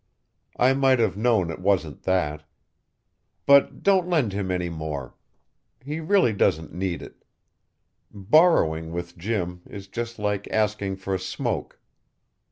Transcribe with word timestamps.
I 0.57 0.73
might 0.73 0.97
have 0.97 1.15
known 1.15 1.51
it 1.51 1.59
wasn't 1.59 2.01
that. 2.05 2.41
But 3.45 3.83
don't 3.83 4.09
lend 4.09 4.33
him 4.33 4.49
any 4.49 4.67
more. 4.67 5.13
He 5.85 5.99
really 5.99 6.33
doesn't 6.33 6.73
need 6.73 7.03
it. 7.03 7.23
Borrowing 8.09 8.91
with 8.93 9.15
Jim 9.15 9.61
is 9.69 9.87
just 9.87 10.17
like 10.17 10.47
asking 10.49 10.95
for 10.95 11.13
a 11.13 11.19
smoke. 11.19 11.79